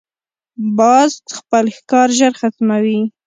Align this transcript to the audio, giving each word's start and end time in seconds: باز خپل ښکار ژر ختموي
باز 0.77 1.11
خپل 1.37 1.65
ښکار 1.77 2.09
ژر 2.17 2.33
ختموي 2.41 2.99